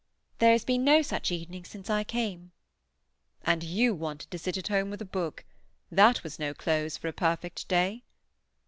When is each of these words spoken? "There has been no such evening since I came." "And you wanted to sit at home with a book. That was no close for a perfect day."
"There 0.39 0.53
has 0.53 0.65
been 0.65 0.83
no 0.83 1.03
such 1.03 1.31
evening 1.31 1.63
since 1.63 1.87
I 1.87 2.03
came." 2.03 2.53
"And 3.43 3.63
you 3.63 3.93
wanted 3.93 4.31
to 4.31 4.39
sit 4.39 4.57
at 4.57 4.69
home 4.69 4.89
with 4.89 4.99
a 4.99 5.05
book. 5.05 5.45
That 5.91 6.23
was 6.23 6.39
no 6.39 6.55
close 6.55 6.97
for 6.97 7.07
a 7.07 7.13
perfect 7.13 7.67
day." 7.67 8.01